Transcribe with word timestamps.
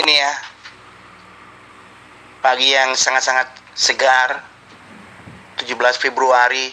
ini 0.00 0.14
ya. 0.16 0.32
Pagi 2.40 2.72
yang 2.72 2.96
sangat-sangat 2.96 3.52
segar 3.76 4.40
17 5.60 5.76
Februari. 6.00 6.72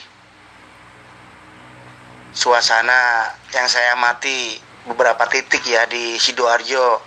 Suasana 2.32 3.34
yang 3.52 3.68
saya 3.68 3.98
amati 3.98 4.62
beberapa 4.88 5.28
titik 5.28 5.60
ya 5.68 5.84
di 5.92 6.16
Sidoarjo. 6.16 7.04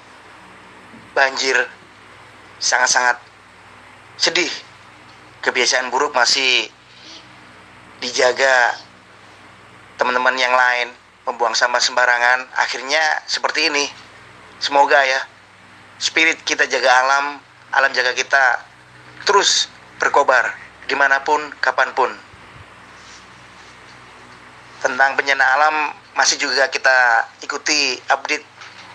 Banjir 1.17 1.57
sangat-sangat 2.61 3.17
sedih. 4.21 4.53
Kebiasaan 5.41 5.89
buruk 5.89 6.13
masih 6.13 6.69
dijaga 8.05 8.77
teman-teman 9.97 10.37
yang 10.37 10.53
lain. 10.53 10.93
Membuang 11.25 11.57
sampah 11.57 11.81
sembarangan. 11.81 12.45
Akhirnya 12.61 13.01
seperti 13.25 13.73
ini. 13.73 13.89
Semoga 14.61 15.01
ya 15.09 15.30
spirit 16.01 16.41
kita 16.49 16.65
jaga 16.65 16.91
alam 17.05 17.39
alam 17.77 17.93
jaga 17.95 18.17
kita. 18.17 18.65
Terus 19.29 19.69
berkobar 20.01 20.57
di 20.89 20.97
mana 20.97 21.23
pun 21.23 21.39
kapan 21.61 21.93
pun 21.95 22.11
tentang 24.81 25.13
bencana 25.15 25.45
alam 25.45 25.77
masih 26.17 26.41
juga 26.41 26.67
kita 26.73 27.29
ikuti 27.45 28.01
update 28.09 28.43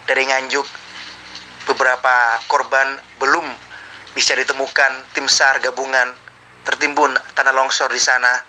dari 0.09 0.25
Nganjuk. 0.25 0.65
Beberapa 1.65 2.37
korban 2.45 3.01
belum 3.17 3.45
bisa 4.13 4.37
ditemukan 4.37 5.17
tim 5.17 5.25
SAR 5.25 5.57
gabungan 5.61 6.13
tertimbun 6.65 7.13
tanah 7.33 7.53
longsor 7.53 7.89
di 7.89 8.01
sana. 8.01 8.41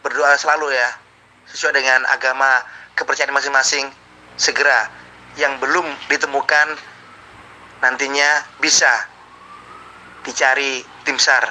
Berdoa 0.00 0.36
selalu 0.36 0.72
ya 0.72 0.88
sesuai 1.52 1.76
dengan 1.76 2.04
agama 2.08 2.64
kepercayaan 2.96 3.32
masing-masing 3.32 3.88
segera. 4.40 4.88
Yang 5.36 5.60
belum 5.60 5.86
ditemukan 6.08 6.66
nantinya 7.82 8.44
bisa 8.58 8.90
dicari 10.26 10.82
tim 11.06 11.16
SAR. 11.16 11.46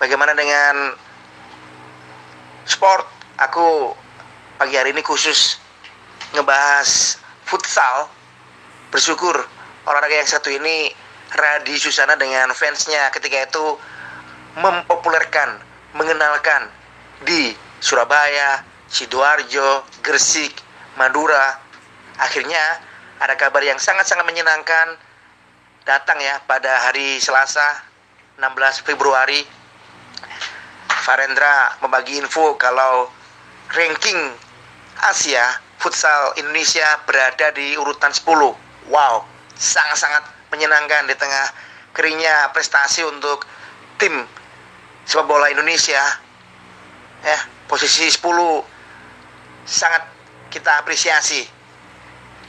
Bagaimana 0.00 0.32
dengan 0.36 0.96
sport? 2.68 3.04
Aku 3.40 3.96
pagi 4.60 4.76
hari 4.76 4.92
ini 4.92 5.00
khusus 5.00 5.56
ngebahas 6.36 7.16
futsal. 7.48 8.12
Bersyukur 8.92 9.32
olahraga 9.88 10.20
yang 10.20 10.28
satu 10.28 10.52
ini 10.52 10.92
Radi 11.30 11.78
Susana 11.78 12.18
dengan 12.18 12.50
fansnya 12.52 13.08
ketika 13.14 13.48
itu 13.48 13.78
mempopulerkan, 14.58 15.62
mengenalkan 15.94 16.68
di 17.22 17.54
Surabaya, 17.80 18.60
Sidoarjo, 18.90 19.86
Gresik, 20.02 20.58
Madura. 20.98 21.56
Akhirnya 22.20 22.82
ada 23.20 23.36
kabar 23.36 23.60
yang 23.60 23.76
sangat-sangat 23.76 24.24
menyenangkan 24.24 24.96
datang 25.84 26.16
ya 26.24 26.40
pada 26.48 26.88
hari 26.88 27.20
Selasa 27.20 27.84
16 28.40 28.88
Februari. 28.88 29.44
Farendra 31.04 31.76
membagi 31.84 32.16
info 32.16 32.56
kalau 32.56 33.08
ranking 33.72 34.36
Asia 35.04 35.44
futsal 35.80 36.36
Indonesia 36.36 36.84
berada 37.08 37.52
di 37.56 37.72
urutan 37.76 38.12
10 38.12 38.24
wow 38.92 39.24
sangat-sangat 39.56 40.24
menyenangkan 40.52 41.08
di 41.08 41.16
tengah 41.16 41.46
keringnya 41.96 42.52
prestasi 42.52 43.04
untuk 43.04 43.44
tim 43.96 44.24
sepak 45.04 45.28
bola 45.28 45.52
Indonesia. 45.52 46.00
Ya 47.20 47.38
posisi 47.68 48.08
10 48.08 48.16
sangat 49.68 50.08
kita 50.48 50.80
apresiasi 50.80 51.59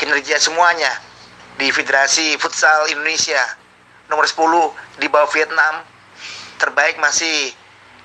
kinerja 0.02 0.42
semuanya 0.42 0.90
di 1.62 1.70
Federasi 1.70 2.34
Futsal 2.42 2.90
Indonesia. 2.90 3.38
Nomor 4.10 4.26
10 4.26 4.98
di 4.98 5.06
bawah 5.06 5.30
Vietnam. 5.30 5.86
Terbaik 6.58 6.98
masih 6.98 7.54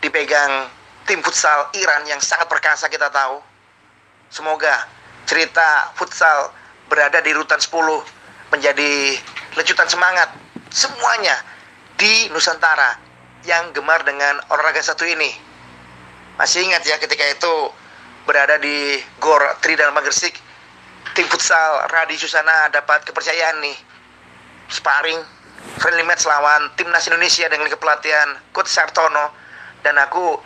dipegang 0.04 0.68
tim 1.08 1.24
futsal 1.24 1.72
Iran 1.72 2.04
yang 2.04 2.20
sangat 2.20 2.52
perkasa 2.52 2.92
kita 2.92 3.08
tahu. 3.08 3.40
Semoga 4.28 4.84
cerita 5.24 5.96
futsal 5.96 6.52
berada 6.92 7.24
di 7.24 7.32
rutan 7.32 7.56
10 7.56 7.72
menjadi 8.52 9.16
lecutan 9.56 9.88
semangat 9.88 10.36
semuanya 10.68 11.40
di 11.96 12.28
Nusantara 12.28 13.00
yang 13.48 13.72
gemar 13.72 14.04
dengan 14.04 14.36
olahraga 14.52 14.84
satu 14.84 15.08
ini. 15.08 15.32
Masih 16.36 16.60
ingat 16.60 16.84
ya 16.84 17.00
ketika 17.00 17.24
itu 17.24 17.72
berada 18.28 18.60
di 18.60 19.00
Gor 19.16 19.40
Tridharma 19.64 20.04
Gresik 20.04 20.45
tim 21.16 21.24
futsal 21.32 21.88
Radi 21.88 22.20
Susana 22.20 22.68
dapat 22.68 23.08
kepercayaan 23.08 23.64
nih. 23.64 23.76
Sparring 24.68 25.16
friendly 25.80 26.04
match 26.04 26.28
lawan 26.28 26.68
timnas 26.76 27.08
Indonesia 27.08 27.48
dengan 27.48 27.72
kepelatihan 27.72 28.36
Coach 28.52 28.68
Sartono. 28.68 29.32
Dan 29.80 29.96
aku 29.96 30.36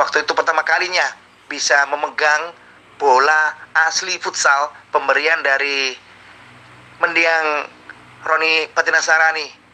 waktu 0.00 0.24
itu 0.24 0.32
pertama 0.32 0.64
kalinya 0.64 1.04
bisa 1.52 1.84
memegang 1.92 2.56
bola 2.96 3.52
asli 3.76 4.16
futsal 4.16 4.72
pemberian 4.88 5.44
dari 5.44 5.92
mendiang 6.96 7.68
Roni 8.24 8.72
Patinasarani 8.72 9.68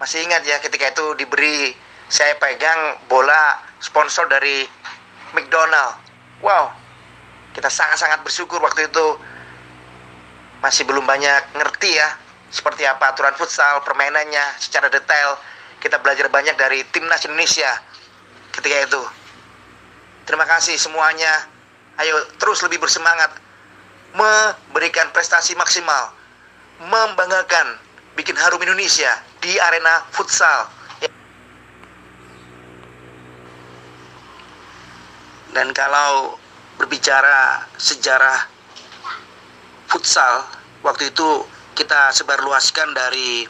masih 0.00 0.24
ingat 0.24 0.42
ya 0.48 0.58
ketika 0.58 0.90
itu 0.90 1.14
diberi 1.14 1.76
saya 2.08 2.34
pegang 2.40 2.98
bola 3.06 3.60
sponsor 3.78 4.26
dari 4.32 4.64
McDonald. 5.36 6.00
Wow 6.40 6.82
kita 7.52 7.68
sangat-sangat 7.68 8.24
bersyukur 8.24 8.58
waktu 8.64 8.88
itu 8.88 9.06
masih 10.62 10.86
belum 10.86 11.02
banyak 11.02 11.58
ngerti 11.58 11.90
ya 11.98 12.08
seperti 12.52 12.86
apa 12.86 13.10
aturan 13.10 13.34
futsal, 13.34 13.82
permainannya 13.82 14.60
secara 14.62 14.86
detail. 14.92 15.40
Kita 15.82 15.98
belajar 15.98 16.30
banyak 16.30 16.54
dari 16.54 16.86
timnas 16.94 17.26
Indonesia 17.26 17.68
ketika 18.54 18.76
itu. 18.86 19.02
Terima 20.28 20.46
kasih 20.46 20.78
semuanya. 20.78 21.50
Ayo 21.98 22.14
terus 22.38 22.62
lebih 22.62 22.78
bersemangat 22.78 23.34
memberikan 24.14 25.10
prestasi 25.10 25.56
maksimal, 25.58 26.14
membanggakan, 26.86 27.80
bikin 28.14 28.36
harum 28.38 28.62
Indonesia 28.62 29.10
di 29.42 29.58
arena 29.58 30.06
futsal. 30.14 30.70
Dan 35.52 35.74
kalau 35.76 36.40
berbicara 36.80 37.68
sejarah 37.76 38.51
futsal. 39.92 40.48
Waktu 40.80 41.12
itu 41.12 41.44
kita 41.76 42.08
sebarluaskan 42.16 42.96
dari 42.96 43.44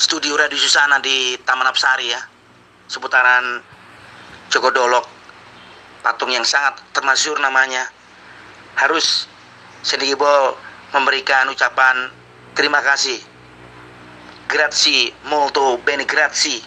studio 0.00 0.40
Radio 0.40 0.56
Susana 0.56 0.96
di 1.04 1.36
Taman 1.44 1.68
Apsari 1.68 2.08
ya 2.08 2.20
seputaran 2.88 3.60
Joko 4.48 4.72
Dolok 4.72 5.04
patung 6.00 6.32
yang 6.32 6.48
sangat 6.48 6.80
termasyur 6.96 7.36
namanya. 7.36 7.84
Harus 8.80 9.28
Sendigibol 9.84 10.58
memberikan 10.90 11.46
ucapan 11.52 12.10
terima 12.56 12.80
kasih 12.80 13.20
grazie 14.48 15.12
molto 15.28 15.78
bene 15.82 16.02
grazie 16.08 16.62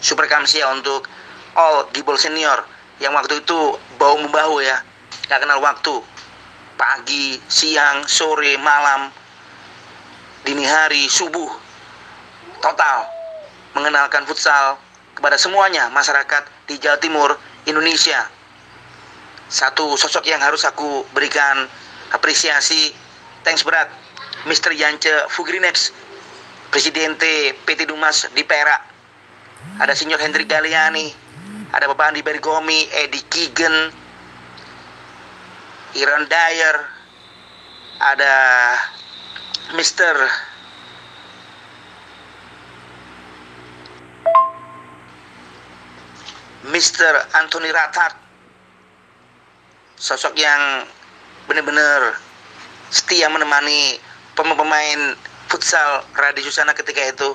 super 0.00 0.28
kamsia 0.28 0.68
untuk 0.72 1.08
all 1.56 1.88
Gibol 1.92 2.16
senior 2.20 2.64
yang 3.00 3.16
waktu 3.16 3.40
itu 3.40 3.78
bau 3.96 4.16
membahu 4.20 4.60
ya 4.60 4.80
gak 5.28 5.40
kenal 5.40 5.60
waktu 5.62 6.02
pagi, 6.80 7.36
siang, 7.44 8.08
sore, 8.08 8.56
malam, 8.56 9.12
dini 10.48 10.64
hari, 10.64 11.04
subuh, 11.12 11.52
total 12.64 13.04
mengenalkan 13.76 14.24
futsal 14.24 14.80
kepada 15.12 15.36
semuanya 15.36 15.92
masyarakat 15.92 16.48
di 16.64 16.80
Jawa 16.80 16.96
Timur, 16.96 17.36
Indonesia. 17.68 18.24
Satu 19.52 19.92
sosok 20.00 20.24
yang 20.24 20.40
harus 20.40 20.64
aku 20.64 21.04
berikan 21.12 21.68
apresiasi, 22.16 22.96
thanks 23.44 23.60
berat, 23.60 23.92
Mr. 24.48 24.72
Yance 24.72 25.28
Fugrinex, 25.28 25.92
Presidente 26.72 27.52
PT 27.68 27.84
Dumas 27.84 28.24
di 28.32 28.40
Perak. 28.40 28.88
Ada 29.76 29.92
Senior 29.92 30.22
Hendrik 30.24 30.48
Galiani, 30.48 31.12
ada 31.76 31.84
Bapak 31.92 32.16
Andi 32.16 32.24
Bergomi, 32.24 32.88
Edi 33.04 33.20
Kigen, 33.28 33.92
Iran 35.98 36.30
Dyer, 36.30 36.76
ada 37.98 38.34
Mr. 39.74 40.14
Mr. 46.70 47.14
Anthony 47.40 47.74
Ratat 47.74 48.14
sosok 49.98 50.38
yang 50.38 50.86
benar-benar 51.50 52.14
setia 52.88 53.26
menemani 53.26 53.98
pemain-pemain 54.38 55.18
futsal 55.50 56.06
Radi 56.14 56.40
Susana 56.46 56.72
ketika 56.72 57.02
itu 57.04 57.34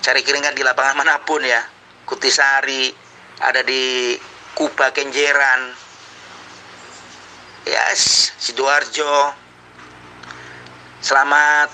cari 0.00 0.22
keringat 0.22 0.54
di 0.54 0.62
lapangan 0.62 0.96
mana 1.02 1.18
pun 1.26 1.42
ya 1.42 1.60
Kutisari 2.06 2.94
ada 3.42 3.62
di 3.66 4.14
Kuba 4.54 4.94
Kenjeran 4.94 5.91
yes 7.66 8.32
Sidoarjo 8.38 9.42
Selamat 11.02 11.66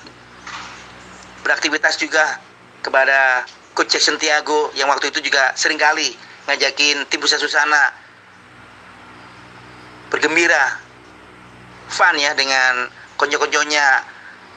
beraktivitas 1.45 2.01
juga 2.01 2.41
kepada 2.81 3.45
Coach 3.77 3.93
Jackson 3.93 4.17
Tiago 4.17 4.73
yang 4.73 4.89
waktu 4.89 5.13
itu 5.13 5.21
juga 5.21 5.53
sering 5.53 5.77
kali 5.77 6.17
ngajakin 6.49 7.05
tim 7.13 7.21
Pusat 7.21 7.45
Susana 7.45 7.93
bergembira. 10.09 10.81
Fun 11.93 12.17
ya 12.17 12.33
dengan 12.33 12.89
konco-konconya 13.21 14.05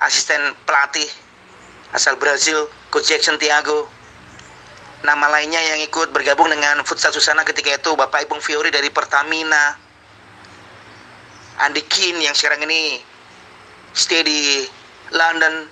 asisten 0.04 0.56
pelatih 0.64 1.08
asal 1.92 2.16
Brazil 2.16 2.72
Coach 2.88 3.12
Jackson 3.12 3.36
Tiago 3.36 3.92
nama 5.04 5.28
lainnya 5.36 5.60
yang 5.60 5.80
ikut 5.84 6.16
bergabung 6.16 6.48
dengan 6.48 6.80
Futsal 6.88 7.12
Susana 7.12 7.44
ketika 7.44 7.76
itu 7.76 7.92
Bapak 7.96 8.24
Ibung 8.28 8.40
Fiori 8.40 8.72
dari 8.72 8.88
Pertamina 8.88 9.76
Andy 11.62 11.86
Kin 11.86 12.18
yang 12.18 12.34
sekarang 12.34 12.66
ini 12.66 13.02
stay 13.94 14.26
di 14.26 14.66
London. 15.14 15.70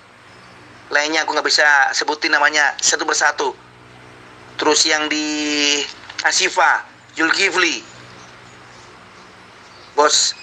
Lainnya 0.90 1.22
aku 1.26 1.38
nggak 1.38 1.46
bisa 1.46 1.66
sebutin 1.94 2.34
namanya 2.34 2.74
satu 2.82 3.06
persatu. 3.06 3.54
Terus 4.58 4.86
yang 4.86 5.06
di 5.10 5.26
Asifa 6.26 6.86
Julkifli 7.14 7.82
bos 9.94 10.34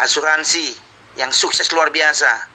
asuransi 0.00 0.76
yang 1.16 1.32
sukses 1.32 1.68
luar 1.72 1.92
biasa. 1.92 2.48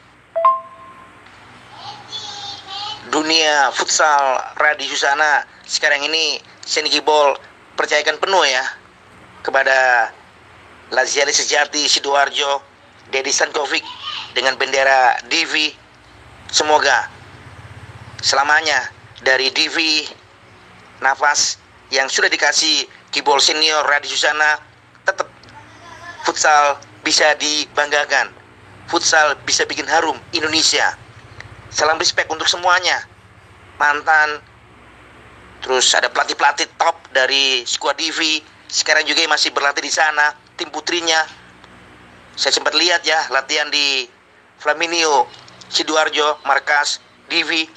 Dunia 3.07 3.71
futsal 3.71 4.41
Radi 4.59 4.85
Susana. 4.89 5.45
Sekarang 5.63 6.03
ini 6.03 6.41
Seni 6.67 6.91
Gibol 6.91 7.39
percayakan 7.79 8.19
penuh 8.19 8.43
ya 8.43 8.65
kepada 9.45 10.11
Laziali 10.91 11.35
Sejati 11.35 11.83
Sidoarjo 11.87 12.63
Dedi 13.11 13.31
Stankovic 13.31 13.83
dengan 14.31 14.55
bendera 14.55 15.19
Divi 15.27 15.71
semoga 16.47 17.11
selamanya 18.23 18.87
dari 19.23 19.51
Divi 19.51 20.07
nafas 21.03 21.59
yang 21.91 22.07
sudah 22.11 22.27
dikasih 22.31 22.87
Kibol 23.11 23.39
senior 23.39 23.87
Radi 23.87 24.11
Susana 24.11 24.59
tetap 25.07 25.31
futsal 26.27 26.75
bisa 27.07 27.31
dibanggakan. 27.39 28.35
Futsal 28.91 29.39
bisa 29.47 29.63
bikin 29.63 29.87
harum 29.87 30.19
Indonesia. 30.35 30.95
Salam 31.71 31.99
respect 31.99 32.27
untuk 32.27 32.47
semuanya. 32.47 33.03
Mantan. 33.79 34.43
Terus 35.63 35.87
ada 35.95 36.11
pelatih-pelatih 36.11 36.67
top 36.75 36.95
dari 37.15 37.63
skuad 37.63 37.95
Divi 37.95 38.43
sekarang 38.67 39.07
juga 39.07 39.23
masih 39.31 39.55
berlatih 39.55 39.79
di 39.79 39.91
sana 39.91 40.35
tim 40.57 40.73
putrinya 40.73 41.23
saya 42.37 42.53
sempat 42.53 42.73
lihat 42.73 43.05
ya 43.05 43.29
latihan 43.29 43.69
di 43.69 44.09
Flaminio 44.57 45.29
Sidoarjo 45.69 46.41
markas 46.45 47.01
Divi 47.29 47.69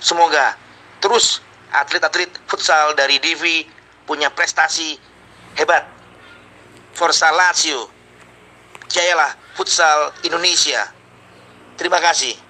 Semoga 0.00 0.54
terus 1.00 1.40
atlet-atlet 1.72 2.30
futsal 2.46 2.92
dari 2.94 3.18
Divi 3.20 3.64
punya 4.04 4.30
prestasi 4.30 4.96
hebat. 5.58 5.84
Forza 6.96 7.28
Lazio. 7.32 7.90
Jayalah 8.88 9.34
futsal 9.58 10.14
Indonesia. 10.24 10.88
Terima 11.76 12.00
kasih. 12.00 12.45